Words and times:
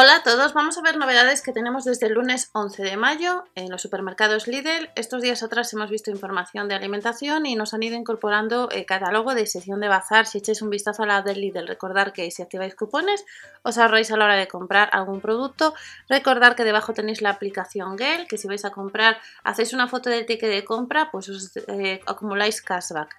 Hola 0.00 0.18
a 0.18 0.22
todos, 0.22 0.54
vamos 0.54 0.78
a 0.78 0.82
ver 0.82 0.96
novedades 0.96 1.42
que 1.42 1.52
tenemos 1.52 1.84
desde 1.84 2.06
el 2.06 2.12
lunes 2.12 2.50
11 2.52 2.84
de 2.84 2.96
mayo 2.96 3.42
en 3.56 3.68
los 3.68 3.82
supermercados 3.82 4.46
Lidl. 4.46 4.90
Estos 4.94 5.22
días 5.22 5.42
atrás 5.42 5.72
hemos 5.72 5.90
visto 5.90 6.12
información 6.12 6.68
de 6.68 6.76
alimentación 6.76 7.46
y 7.46 7.56
nos 7.56 7.74
han 7.74 7.82
ido 7.82 7.96
incorporando 7.96 8.70
el 8.70 8.86
catálogo 8.86 9.34
de 9.34 9.44
sección 9.48 9.80
de 9.80 9.88
bazar. 9.88 10.26
Si 10.26 10.38
echáis 10.38 10.62
un 10.62 10.70
vistazo 10.70 11.02
a 11.02 11.06
la 11.06 11.22
del 11.22 11.40
Lidl, 11.40 11.66
recordar 11.66 12.12
que 12.12 12.30
si 12.30 12.42
activáis 12.42 12.76
cupones 12.76 13.24
os 13.64 13.76
ahorráis 13.76 14.12
a 14.12 14.16
la 14.16 14.26
hora 14.26 14.36
de 14.36 14.46
comprar 14.46 14.88
algún 14.92 15.20
producto. 15.20 15.74
Recordar 16.08 16.54
que 16.54 16.62
debajo 16.62 16.92
tenéis 16.92 17.20
la 17.20 17.30
aplicación 17.30 17.98
Gel, 17.98 18.28
que 18.28 18.38
si 18.38 18.46
vais 18.46 18.64
a 18.64 18.70
comprar, 18.70 19.18
hacéis 19.42 19.72
una 19.72 19.88
foto 19.88 20.10
del 20.10 20.26
ticket 20.26 20.48
de 20.48 20.64
compra, 20.64 21.10
pues 21.10 21.28
os 21.28 21.56
eh, 21.56 22.00
acumuláis 22.06 22.62
cashback. 22.62 23.16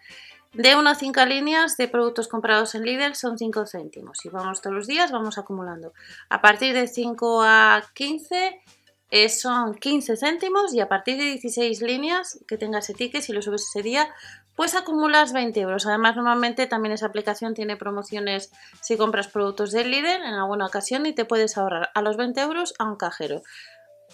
De 0.53 0.75
1 0.75 0.89
a 0.89 0.95
5 0.95 1.25
líneas 1.25 1.77
de 1.77 1.87
productos 1.87 2.27
comprados 2.27 2.73
en 2.73 2.83
Lidl 2.83 3.15
son 3.15 3.37
5 3.37 3.67
céntimos. 3.67 4.17
Si 4.17 4.29
vamos 4.29 4.61
todos 4.61 4.75
los 4.75 4.87
días, 4.87 5.11
vamos 5.11 5.37
acumulando. 5.37 5.93
A 6.29 6.41
partir 6.41 6.73
de 6.73 6.87
5 6.87 7.43
a 7.43 7.83
15 7.93 8.59
eh, 9.11 9.29
son 9.29 9.75
15 9.75 10.17
céntimos 10.17 10.73
y 10.73 10.79
a 10.79 10.89
partir 10.89 11.17
de 11.17 11.25
16 11.25 11.81
líneas 11.81 12.39
que 12.47 12.57
tengas 12.57 12.87
ticket, 12.87 13.21
si 13.21 13.31
lo 13.31 13.43
subes 13.43 13.67
ese 13.69 13.83
día, 13.83 14.09
pues 14.55 14.75
acumulas 14.75 15.33
20 15.33 15.59
euros. 15.61 15.85
Además, 15.85 16.15
normalmente 16.15 16.65
también 16.65 16.93
esa 16.93 17.05
aplicación 17.05 17.53
tiene 17.53 17.77
promociones 17.77 18.51
si 18.81 18.97
compras 18.97 19.27
productos 19.27 19.71
del 19.71 19.91
Lidl 19.91 20.07
en 20.07 20.33
alguna 20.33 20.65
ocasión 20.65 21.05
y 21.05 21.13
te 21.13 21.25
puedes 21.25 21.57
ahorrar 21.57 21.91
a 21.93 22.01
los 22.01 22.17
20 22.17 22.41
euros 22.41 22.73
a 22.79 22.85
un 22.85 22.97
cajero. 22.97 23.43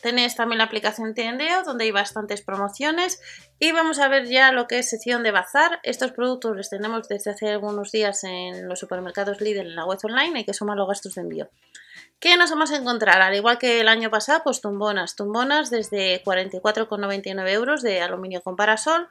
Tenéis 0.02 0.36
también 0.36 0.60
la 0.60 0.66
aplicación 0.66 1.14
Tiendeo 1.14 1.64
donde 1.64 1.86
hay 1.86 1.92
bastantes 1.92 2.42
promociones 2.42 3.22
y 3.60 3.72
vamos 3.72 4.00
a 4.00 4.08
ver 4.08 4.28
ya 4.28 4.52
lo 4.52 4.68
que 4.68 4.80
es 4.80 4.90
sección 4.90 5.24
de 5.24 5.32
bazar. 5.32 5.80
Estos 5.84 6.12
productos 6.12 6.56
los 6.56 6.70
tenemos 6.70 7.08
desde 7.08 7.32
hace 7.32 7.50
algunos 7.50 7.92
días 7.92 8.24
en 8.24 8.68
los 8.68 8.80
supermercados 8.80 9.42
Lidl 9.42 9.68
en 9.68 9.76
la 9.76 9.86
web 9.86 10.00
online, 10.04 10.40
hay 10.40 10.46
que 10.46 10.54
sumar 10.54 10.78
los 10.78 10.88
gastos 10.88 11.16
de 11.16 11.22
envío. 11.22 11.50
¿Qué 12.20 12.38
nos 12.38 12.50
vamos 12.50 12.72
a 12.72 12.78
encontrar? 12.78 13.22
Al 13.22 13.36
igual 13.36 13.58
que 13.58 13.82
el 13.82 13.88
año 13.88 14.10
pasado, 14.10 14.42
pues 14.44 14.62
tumbonas. 14.62 15.16
Tumbonas 15.16 15.70
desde 15.70 16.24
44,99 16.24 17.50
euros 17.50 17.82
de 17.82 18.02
aluminio 18.02 18.42
con 18.42 18.56
parasol. 18.56 19.10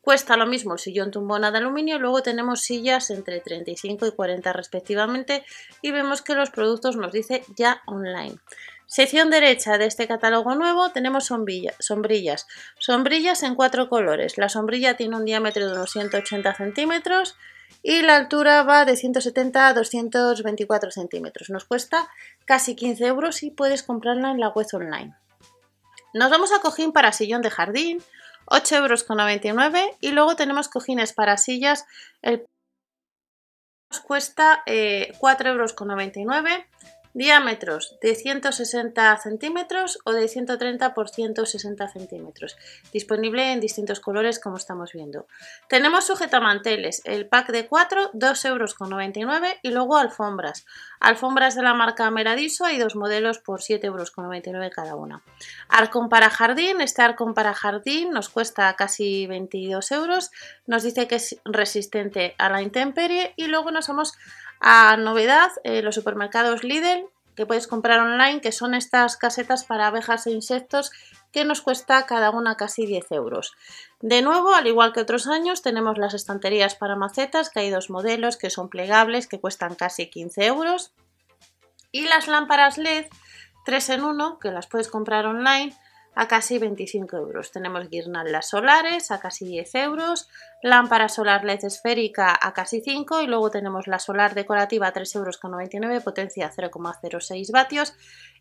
Cuesta 0.00 0.36
lo 0.36 0.46
mismo 0.46 0.74
el 0.74 0.78
sillón 0.78 1.10
tumbona 1.10 1.50
de 1.50 1.58
aluminio. 1.58 1.98
Luego 1.98 2.22
tenemos 2.22 2.62
sillas 2.62 3.10
entre 3.10 3.40
35 3.40 4.06
y 4.06 4.12
40 4.12 4.52
respectivamente. 4.52 5.44
Y 5.80 5.90
vemos 5.90 6.22
que 6.22 6.34
los 6.34 6.50
productos 6.50 6.96
nos 6.96 7.12
dice 7.12 7.44
ya 7.56 7.82
online. 7.86 8.38
Sección 8.88 9.28
derecha 9.28 9.76
de 9.76 9.84
este 9.84 10.08
catálogo 10.08 10.54
nuevo 10.54 10.88
tenemos 10.92 11.26
sombrillas. 11.26 12.46
Sombrillas 12.78 13.42
en 13.42 13.54
cuatro 13.54 13.90
colores. 13.90 14.38
La 14.38 14.48
sombrilla 14.48 14.96
tiene 14.96 15.14
un 15.14 15.26
diámetro 15.26 15.66
de 15.66 15.74
unos 15.74 15.90
180 15.90 16.54
centímetros 16.54 17.36
y 17.82 18.00
la 18.00 18.16
altura 18.16 18.62
va 18.62 18.86
de 18.86 18.96
170 18.96 19.68
a 19.68 19.74
224 19.74 20.90
centímetros. 20.90 21.50
Nos 21.50 21.66
cuesta 21.66 22.08
casi 22.46 22.76
15 22.76 23.06
euros 23.06 23.42
y 23.42 23.50
puedes 23.50 23.82
comprarla 23.82 24.30
en 24.30 24.40
la 24.40 24.48
web 24.48 24.66
online. 24.72 25.14
Nos 26.14 26.30
vamos 26.30 26.50
a 26.54 26.60
cojín 26.60 26.92
para 26.92 27.12
sillón 27.12 27.42
de 27.42 27.50
jardín, 27.50 28.02
8,99 28.46 29.44
euros 29.50 29.96
y 30.00 30.12
luego 30.12 30.34
tenemos 30.34 30.70
cojines 30.70 31.12
para 31.12 31.36
sillas. 31.36 31.84
El 32.22 32.46
nos 33.90 34.00
cuesta 34.00 34.62
eh, 34.66 35.12
4,99 35.18 35.46
euros 35.46 35.72
Diámetros 37.14 37.96
de 38.00 38.14
160 38.14 39.16
centímetros 39.18 39.98
o 40.04 40.12
de 40.12 40.28
130 40.28 40.94
por 40.94 41.08
160 41.08 41.88
centímetros. 41.88 42.56
Disponible 42.92 43.52
en 43.52 43.60
distintos 43.60 44.00
colores 44.00 44.38
como 44.38 44.56
estamos 44.56 44.92
viendo. 44.92 45.26
Tenemos 45.68 46.06
sujetamanteles, 46.06 47.02
el 47.04 47.26
pack 47.26 47.50
de 47.50 47.66
4, 47.66 48.12
2,99 48.12 48.46
euros 48.46 49.56
y 49.62 49.70
luego 49.70 49.96
alfombras. 49.96 50.66
Alfombras 51.00 51.54
de 51.54 51.62
la 51.62 51.74
marca 51.74 52.10
Meradiso, 52.10 52.64
hay 52.64 52.78
dos 52.78 52.96
modelos 52.96 53.38
por 53.38 53.60
7,99 53.60 53.84
euros 53.86 54.12
cada 54.74 54.94
una. 54.94 55.22
Arcón 55.68 56.08
para 56.08 56.30
jardín, 56.30 56.80
este 56.80 57.02
arcón 57.02 57.34
para 57.34 57.54
jardín 57.54 58.10
nos 58.10 58.28
cuesta 58.28 58.74
casi 58.74 59.26
22 59.26 59.92
euros. 59.92 60.30
Nos 60.66 60.82
dice 60.82 61.06
que 61.06 61.16
es 61.16 61.36
resistente 61.44 62.34
a 62.38 62.48
la 62.48 62.62
intemperie 62.62 63.34
y 63.36 63.46
luego 63.46 63.70
nos 63.70 63.88
vamos 63.88 64.14
a 64.60 64.96
novedad, 64.96 65.50
eh, 65.64 65.82
los 65.82 65.94
supermercados 65.94 66.64
Lidl 66.64 67.08
que 67.38 67.46
puedes 67.46 67.68
comprar 67.68 68.00
online, 68.00 68.40
que 68.40 68.50
son 68.50 68.74
estas 68.74 69.16
casetas 69.16 69.62
para 69.62 69.86
abejas 69.86 70.26
e 70.26 70.32
insectos 70.32 70.90
que 71.30 71.44
nos 71.44 71.62
cuesta 71.62 72.04
cada 72.04 72.30
una 72.30 72.56
casi 72.56 72.84
10 72.84 73.12
euros. 73.12 73.52
De 74.00 74.22
nuevo, 74.22 74.56
al 74.56 74.66
igual 74.66 74.92
que 74.92 74.98
otros 74.98 75.28
años, 75.28 75.62
tenemos 75.62 75.98
las 75.98 76.14
estanterías 76.14 76.74
para 76.74 76.96
macetas, 76.96 77.48
que 77.48 77.60
hay 77.60 77.70
dos 77.70 77.90
modelos 77.90 78.36
que 78.36 78.50
son 78.50 78.68
plegables, 78.68 79.28
que 79.28 79.38
cuestan 79.38 79.76
casi 79.76 80.10
15 80.10 80.46
euros. 80.46 80.90
Y 81.92 82.06
las 82.06 82.26
lámparas 82.26 82.76
LED 82.76 83.06
3 83.64 83.88
en 83.90 84.02
1, 84.02 84.40
que 84.40 84.50
las 84.50 84.66
puedes 84.66 84.88
comprar 84.88 85.24
online, 85.24 85.76
a 86.18 86.26
casi 86.26 86.58
25 86.58 87.16
euros. 87.16 87.52
Tenemos 87.52 87.88
guirnaldas 87.88 88.48
solares 88.48 89.12
a 89.12 89.20
casi 89.20 89.46
10 89.46 89.74
euros, 89.76 90.28
lámpara 90.62 91.08
solar 91.08 91.44
LED 91.44 91.64
esférica 91.64 92.36
a 92.40 92.52
casi 92.52 92.80
5 92.80 93.22
y 93.22 93.28
luego 93.28 93.52
tenemos 93.52 93.86
la 93.86 94.00
solar 94.00 94.34
decorativa 94.34 94.88
a 94.88 94.92
3,99 94.92 95.84
euros, 95.84 96.02
potencia 96.02 96.50
0,06 96.50 97.52
vatios 97.52 97.94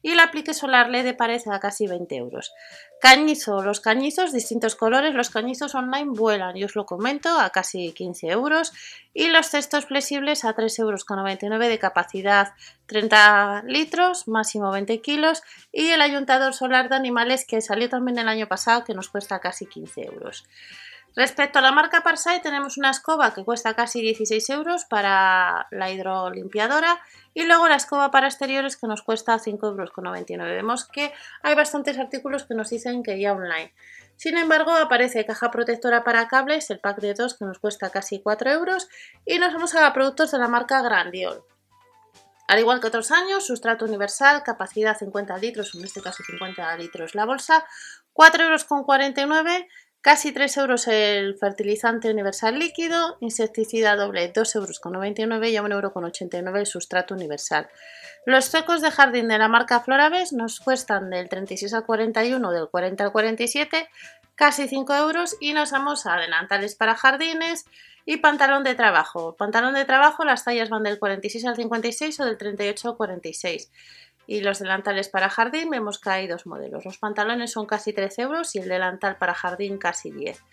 y 0.08 0.12
el 0.12 0.22
aplique 0.22 0.54
solar 0.54 0.90
LED 0.90 1.04
de 1.04 1.52
a 1.52 1.60
casi 1.60 1.86
20 1.86 2.16
euros. 2.16 2.54
Cañizo, 3.02 3.62
los 3.62 3.82
cañizos, 3.82 4.32
distintos 4.32 4.78
colores, 4.78 5.14
los 5.14 5.30
cañizos 5.30 5.76
online 5.76 6.12
vuelan, 6.12 6.56
yo 6.56 6.68
os 6.68 6.78
lo 6.78 6.86
comento, 6.86 7.38
a 7.38 7.50
casi 7.50 7.92
15 7.92 8.28
euros 8.28 8.72
y 9.14 9.28
los 9.28 9.48
cestos 9.50 9.88
flexibles 9.88 10.46
a 10.46 10.56
3,99 10.56 11.44
euros 11.44 11.60
de 11.60 11.78
capacidad 11.78 12.54
30 12.86 13.64
litros, 13.68 14.30
máximo 14.30 14.72
20 14.72 15.02
kilos 15.02 15.44
y 15.74 15.88
el 15.88 16.02
ayuntador 16.02 16.54
solar 16.54 16.88
de 16.88 16.96
animales 16.96 17.46
que 17.46 17.60
salió 17.60 17.90
también 17.90 18.18
el 18.18 18.30
año 18.30 18.48
pasado 18.48 18.86
que 18.86 18.94
nos 18.94 19.10
cuesta 19.10 19.42
casi 19.42 19.66
15 19.66 20.06
euros. 20.06 20.46
Respecto 21.18 21.58
a 21.58 21.64
la 21.64 21.72
marca 21.72 22.04
Parsai 22.04 22.44
tenemos 22.44 22.78
una 22.78 22.92
escoba 22.92 23.34
que 23.34 23.44
cuesta 23.44 23.74
casi 23.74 24.02
16 24.02 24.52
euros 24.52 24.86
para 24.86 25.66
la 25.72 25.90
hidrolimpiadora 25.90 27.02
y 27.34 27.46
luego 27.46 27.68
la 27.68 27.76
escoba 27.76 28.12
para 28.12 28.28
exteriores 28.28 28.78
que 28.78 28.86
nos 28.86 29.02
cuesta 29.02 29.40
5,99 29.40 30.30
euros. 30.30 30.48
Vemos 30.48 30.86
que 30.86 31.12
hay 31.42 31.56
bastantes 31.56 31.98
artículos 31.98 32.44
que 32.44 32.54
nos 32.54 32.70
dicen 32.70 33.02
que 33.02 33.20
ya 33.20 33.34
online. 33.34 33.74
Sin 34.16 34.38
embargo, 34.38 34.72
aparece 34.74 35.26
caja 35.26 35.50
protectora 35.50 36.04
para 36.04 36.28
cables, 36.28 36.70
el 36.70 36.80
pack 36.80 37.00
de 37.00 37.16
2 37.16 37.34
que 37.34 37.46
nos 37.46 37.58
cuesta 37.58 37.90
casi 37.90 38.22
4 38.22 38.52
euros 38.52 38.88
y 39.26 39.40
nos 39.40 39.52
vamos 39.52 39.74
a 39.74 39.92
productos 39.94 40.30
de 40.30 40.38
la 40.38 40.48
marca 40.48 40.84
Grandiol. 40.84 41.44
Al 42.48 42.60
igual 42.60 42.80
que 42.80 42.88
otros 42.88 43.12
años, 43.12 43.48
sustrato 43.48 43.86
universal, 43.86 44.44
capacidad 44.44 44.96
50 44.96 45.36
litros, 45.40 45.74
en 45.74 45.84
este 45.84 46.00
caso 46.00 46.24
50 46.24 46.78
litros 46.78 47.16
la 47.16 47.26
bolsa, 47.26 47.66
4,49 48.14 48.42
euros 48.42 49.66
Casi 50.02 50.32
3 50.32 50.58
euros 50.58 50.88
el 50.88 51.38
fertilizante 51.38 52.10
universal 52.10 52.58
líquido, 52.60 53.18
insecticida 53.20 53.96
doble 53.96 54.32
2,99 54.32 54.56
euros 54.56 55.50
y 55.50 55.58
a 55.58 55.64
1,89 55.64 56.48
euro 56.48 56.58
el 56.58 56.66
sustrato 56.66 57.14
universal. 57.14 57.68
Los 58.26 58.46
secos 58.46 58.82
de 58.82 58.92
jardín 58.92 59.28
de 59.28 59.38
la 59.38 59.48
marca 59.48 59.80
Floraves 59.82 60.34
nos 60.34 60.60
cuestan 60.60 61.10
del 61.10 61.30
36 61.30 61.74
al 61.74 61.86
41, 61.86 62.52
del 62.52 62.70
40 62.70 63.04
al 63.04 63.12
47, 63.12 63.90
casi 64.36 64.68
5 64.68 64.96
euros 64.96 65.36
y 65.42 65.54
nos 65.54 65.72
vamos 65.72 66.06
a 66.06 66.14
adelantales 66.14 66.76
para 66.76 66.96
jardines 66.96 67.66
y 68.06 68.18
pantalón 68.18 68.64
de 68.64 68.76
trabajo. 68.76 69.36
Pantalón 69.36 69.74
de 69.74 69.84
trabajo 69.84 70.24
las 70.24 70.46
tallas 70.46 70.70
van 70.70 70.84
del 70.84 71.00
46 71.00 71.46
al 71.46 71.56
56 71.56 72.20
o 72.22 72.26
del 72.26 72.38
38 72.38 72.90
al 72.90 72.98
46 72.98 73.72
y 74.28 74.42
los 74.42 74.60
delantales 74.60 75.08
para 75.08 75.30
jardín 75.30 75.70
vemos 75.70 76.00
que 76.00 76.10
hay 76.10 76.28
dos 76.28 76.46
modelos. 76.46 76.84
Los 76.84 76.98
pantalones 76.98 77.52
son 77.52 77.66
casi 77.66 77.94
13 77.94 78.24
euros 78.24 78.54
y 78.56 78.60
el 78.60 78.68
delantal 78.68 79.16
para 79.16 79.34
jardín 79.34 79.78
casi 79.78 80.12
10. 80.12 80.44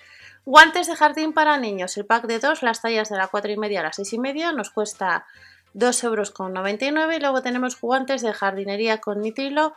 Guantes 0.46 0.86
de 0.86 0.94
jardín 0.94 1.32
para 1.32 1.58
niños, 1.58 1.96
el 1.96 2.06
pack 2.06 2.26
de 2.26 2.38
dos, 2.38 2.62
las 2.62 2.80
tallas 2.80 3.08
de 3.08 3.16
la 3.16 3.26
4 3.26 3.50
y 3.50 3.56
media 3.56 3.80
a 3.80 3.82
la 3.82 3.92
6 3.92 4.12
y 4.12 4.18
media 4.18 4.52
nos 4.52 4.70
cuesta 4.70 5.26
2,99 5.74 6.82
euros 6.84 7.16
y 7.16 7.20
luego 7.20 7.42
tenemos 7.42 7.80
guantes 7.80 8.22
de 8.22 8.32
jardinería 8.32 9.00
con 9.00 9.20
nitrilo, 9.20 9.74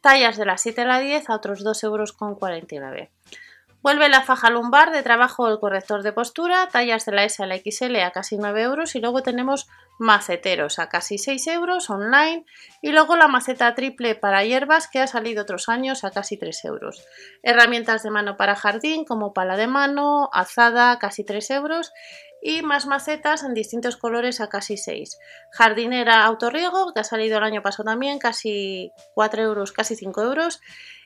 tallas 0.00 0.36
de 0.36 0.46
la 0.46 0.56
7 0.56 0.82
a 0.82 0.86
la 0.86 1.00
10 1.00 1.28
a 1.28 1.34
otros 1.34 1.64
2,49 1.64 1.82
euros. 1.84 3.08
Vuelve 3.82 4.10
la 4.10 4.22
faja 4.22 4.50
lumbar 4.50 4.92
de 4.92 5.02
trabajo 5.02 5.48
el 5.48 5.58
corrector 5.58 6.02
de 6.02 6.12
postura, 6.12 6.68
tallas 6.70 7.06
de 7.06 7.12
la 7.12 7.24
S 7.24 7.42
a 7.42 7.46
la 7.46 7.56
XL 7.56 7.96
a 7.96 8.10
casi 8.10 8.36
9 8.36 8.60
euros 8.60 8.94
y 8.94 9.00
luego 9.00 9.22
tenemos 9.22 9.68
maceteros 9.98 10.78
a 10.78 10.90
casi 10.90 11.16
6 11.16 11.46
euros 11.46 11.88
online 11.88 12.44
y 12.82 12.92
luego 12.92 13.16
la 13.16 13.26
maceta 13.26 13.74
triple 13.74 14.14
para 14.14 14.44
hierbas 14.44 14.86
que 14.86 15.00
ha 15.00 15.06
salido 15.06 15.42
otros 15.42 15.70
años 15.70 16.04
a 16.04 16.10
casi 16.10 16.36
3 16.36 16.64
euros. 16.66 17.06
Herramientas 17.42 18.02
de 18.02 18.10
mano 18.10 18.36
para 18.36 18.54
jardín 18.54 19.06
como 19.06 19.32
pala 19.32 19.56
de 19.56 19.66
mano, 19.66 20.28
azada, 20.34 20.98
casi 20.98 21.24
3 21.24 21.50
euros 21.50 21.92
y 22.42 22.62
más 22.62 22.86
macetas 22.86 23.42
en 23.44 23.54
distintos 23.54 23.96
colores 23.96 24.40
a 24.40 24.48
casi 24.48 24.76
6. 24.76 25.18
Jardinera 25.52 26.24
autorriego, 26.24 26.92
que 26.92 27.00
ha 27.00 27.04
salido 27.04 27.38
el 27.38 27.44
año 27.44 27.62
pasado 27.62 27.84
también, 27.84 28.18
casi 28.18 28.92
4 29.14 29.42
euros, 29.42 29.72
casi 29.72 29.96
5 29.96 30.22
euros. 30.22 30.60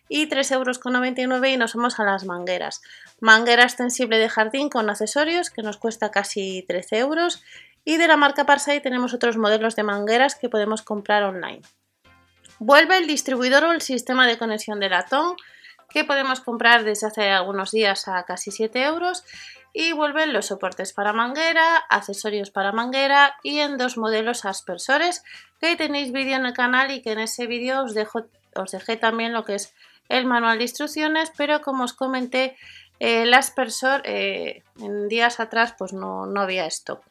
Y 0.06 0.28
3,99 0.28 1.19
euros 1.19 1.48
y 1.48 1.56
nos 1.56 1.75
vamos 1.75 1.98
a 1.98 2.04
las 2.04 2.26
mangueras. 2.26 2.82
Manguera 3.20 3.62
extensible 3.62 4.19
de 4.19 4.28
jardín 4.28 4.69
con 4.69 4.90
accesorios 4.90 5.48
que 5.48 5.62
nos 5.62 5.78
cuesta 5.78 6.10
casi 6.10 6.62
13 6.69 6.98
euros. 6.98 7.42
Y 7.86 7.96
de 7.96 8.06
la 8.06 8.19
marca 8.19 8.44
Parsai 8.44 8.82
tenemos 8.82 9.14
otros 9.14 9.38
modelos 9.38 9.76
de 9.76 9.82
mangueras 9.82 10.34
que 10.34 10.50
podemos 10.50 10.82
comprar 10.82 11.22
online. 11.22 11.62
Vuelve 12.58 12.98
el 12.98 13.06
distribuidor 13.06 13.64
o 13.64 13.72
el 13.72 13.81
sistema 13.81 14.26
de 14.26 14.38
conexión 14.38 14.78
de 14.78 14.90
latón 14.90 15.36
que 15.88 16.04
podemos 16.04 16.40
comprar 16.40 16.84
desde 16.84 17.06
hace 17.06 17.31
algunos 17.31 17.70
días 17.70 18.06
a 18.08 18.25
casi 18.25 18.50
7 18.50 18.84
euros 18.84 19.25
y 19.76 19.93
vuelven 19.93 20.32
los 20.32 20.47
soportes 20.47 20.93
para 20.93 21.12
manguera, 21.12 21.76
accesorios 21.91 22.50
para 22.50 22.73
manguera 22.73 23.37
y 23.43 23.59
en 23.59 23.76
dos 23.76 23.99
modelos 23.99 24.44
aspersores 24.44 25.25
que 25.61 25.76
tenéis 25.76 26.12
vídeo 26.12 26.37
en 26.37 26.47
el 26.47 26.55
canal 26.55 26.93
y 26.93 27.03
que 27.03 27.12
en 27.12 27.19
ese 27.19 27.49
vídeo 27.49 27.82
os, 27.82 27.93
dejé 28.73 28.97
también 28.97 29.32
lo 29.32 29.44
que 29.44 29.56
es 29.56 29.75
el 30.09 30.26
manual 30.26 30.59
de 30.59 30.65
instrucciones 30.65 31.32
pero 31.37 31.61
como 31.61 31.85
os 31.85 31.93
comenté 31.93 32.56
el 33.00 33.35
aspersor 33.35 34.03
eh, 34.05 34.62
en 34.79 35.09
días 35.09 35.41
atrás 35.41 35.75
pues 35.77 35.93
no, 35.93 36.27
no 36.27 36.41
había 36.41 36.67
esto. 36.67 37.03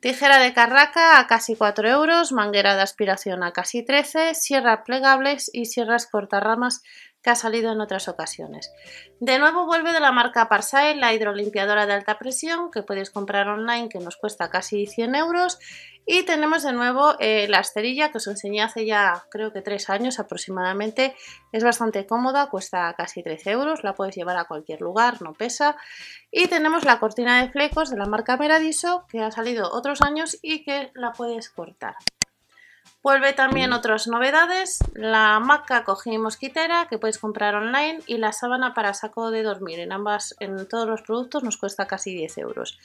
Tijera 0.00 0.38
de 0.38 0.52
carraca 0.52 1.18
a 1.18 1.26
casi 1.26 1.56
4 1.56 1.88
euros, 1.88 2.30
manguera 2.30 2.76
de 2.76 2.82
aspiración 2.82 3.42
a 3.42 3.52
casi 3.52 3.82
13, 3.82 4.34
sierras 4.34 4.80
plegables 4.84 5.50
y 5.52 5.64
sierras 5.64 6.06
cortarramas 6.06 6.82
que 7.22 7.30
ha 7.30 7.34
salido 7.34 7.72
en 7.72 7.80
otras 7.80 8.08
ocasiones. 8.08 8.72
De 9.20 9.38
nuevo 9.38 9.66
vuelve 9.66 9.92
de 9.92 10.00
la 10.00 10.12
marca 10.12 10.48
Parsail 10.48 11.00
la 11.00 11.12
hidrolimpiadora 11.12 11.86
de 11.86 11.92
alta 11.92 12.18
presión 12.18 12.70
que 12.70 12.82
podéis 12.82 13.10
comprar 13.10 13.48
online 13.48 13.88
que 13.88 13.98
nos 13.98 14.16
cuesta 14.16 14.50
casi 14.50 14.86
100 14.86 15.14
euros 15.14 15.58
y 16.04 16.24
tenemos 16.24 16.64
de 16.64 16.72
nuevo 16.72 17.14
eh, 17.20 17.46
la 17.48 17.60
esterilla 17.60 18.10
que 18.10 18.18
os 18.18 18.26
enseñé 18.26 18.62
hace 18.62 18.84
ya 18.84 19.24
creo 19.30 19.52
que 19.52 19.62
3 19.62 19.90
años 19.90 20.18
aproximadamente. 20.18 21.14
Es 21.52 21.62
bastante 21.62 22.06
cómoda, 22.06 22.48
cuesta 22.50 22.92
casi 22.96 23.22
13 23.22 23.50
euros, 23.52 23.84
la 23.84 23.94
puedes 23.94 24.16
llevar 24.16 24.36
a 24.36 24.44
cualquier 24.44 24.80
lugar, 24.80 25.22
no 25.22 25.32
pesa. 25.32 25.76
Y 26.32 26.48
tenemos 26.48 26.84
la 26.84 26.98
cortina 26.98 27.42
de 27.42 27.50
flecos 27.50 27.90
de 27.90 27.98
la 27.98 28.06
marca 28.06 28.36
Meradiso 28.36 29.06
que 29.08 29.20
ha 29.20 29.30
salido 29.30 29.70
otros 29.72 30.02
años 30.02 30.38
y 30.42 30.64
que 30.64 30.90
la 30.94 31.12
puedes 31.12 31.50
cortar. 31.50 31.94
Vuelve 33.02 33.32
también 33.32 33.72
otras 33.72 34.06
novedades, 34.06 34.78
la 34.94 35.40
maca 35.40 35.82
cojín 35.82 36.22
mosquitera 36.22 36.86
que 36.88 36.98
puedes 36.98 37.18
comprar 37.18 37.56
online 37.56 37.98
y 38.06 38.18
la 38.18 38.32
sábana 38.32 38.74
para 38.74 38.94
saco 38.94 39.32
de 39.32 39.42
dormir. 39.42 39.80
En 39.80 39.90
ambas, 39.90 40.36
en 40.38 40.68
todos 40.68 40.86
los 40.86 41.02
productos 41.02 41.42
nos 41.42 41.56
cuesta 41.56 41.88
casi 41.88 42.14
10 42.14 42.38
euros. 42.38 42.78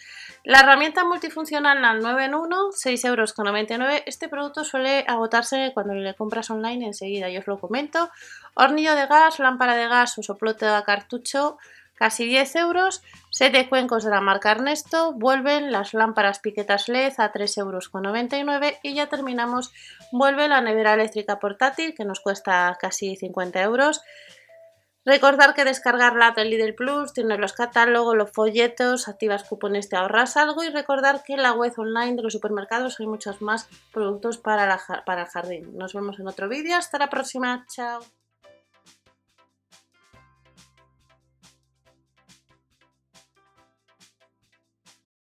La 0.43 0.61
herramienta 0.61 1.03
multifuncional 1.03 1.85
al 1.85 1.99
9 1.99 2.25
en 2.25 2.33
1, 2.33 2.57
6,99 2.71 3.05
euros. 3.05 4.01
Este 4.07 4.27
producto 4.27 4.63
suele 4.63 5.05
agotarse 5.07 5.69
cuando 5.75 5.93
le 5.93 6.15
compras 6.15 6.49
online 6.49 6.87
enseguida, 6.87 7.29
yo 7.29 7.41
os 7.41 7.47
lo 7.47 7.59
comento. 7.59 8.09
Hornillo 8.55 8.95
de 8.95 9.05
gas, 9.05 9.37
lámpara 9.37 9.75
de 9.75 9.87
gas 9.87 10.17
o 10.17 10.23
soplote 10.23 10.65
de 10.65 10.83
cartucho 10.83 11.59
casi 11.97 12.25
10 12.25 12.55
euros. 12.55 13.03
Set 13.29 13.67
cuencos 13.67 14.03
de 14.03 14.11
la 14.11 14.21
marca 14.21 14.51
Ernesto. 14.51 15.13
Vuelven 15.13 15.71
las 15.71 15.93
lámparas 15.93 16.39
piquetas 16.39 16.87
LED 16.87 17.13
a 17.17 17.33
3,99 17.33 17.57
euros. 17.57 18.79
Y 18.83 18.93
ya 18.93 19.07
terminamos. 19.07 19.73
Vuelve 20.11 20.47
la 20.47 20.61
nevera 20.61 20.93
eléctrica 20.93 21.39
portátil 21.39 21.93
que 21.95 22.05
nos 22.05 22.19
cuesta 22.19 22.77
casi 22.79 23.15
50 23.15 23.61
euros. 23.61 24.01
Recordar 25.07 25.53
que 25.53 25.63
descargar 25.63 26.17
la 26.17 26.31
del 26.31 26.49
Lidl 26.49 26.75
Plus, 26.75 27.13
tiene 27.13 27.37
los 27.37 27.53
catálogos, 27.53 28.13
los 28.13 28.29
folletos, 28.29 29.07
activas 29.07 29.45
cupones, 29.45 29.87
te 29.87 29.95
ahorras 29.95 30.35
algo 30.35 30.65
y 30.65 30.69
recordar 30.69 31.23
que 31.23 31.35
en 31.35 31.43
la 31.43 31.53
web 31.53 31.71
online 31.77 32.17
de 32.17 32.23
los 32.23 32.33
supermercados 32.33 32.99
hay 32.99 33.07
muchos 33.07 33.41
más 33.41 33.69
productos 33.93 34.37
para, 34.37 34.77
para 35.05 35.21
el 35.21 35.27
jardín. 35.27 35.77
Nos 35.77 35.93
vemos 35.93 36.19
en 36.19 36.27
otro 36.27 36.49
vídeo, 36.49 36.75
hasta 36.75 36.99
la 36.99 37.09
próxima, 37.09 37.65
chao. 37.69 38.01